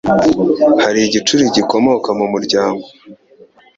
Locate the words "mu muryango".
2.19-2.85